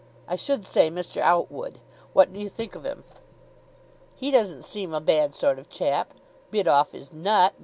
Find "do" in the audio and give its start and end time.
2.33-2.39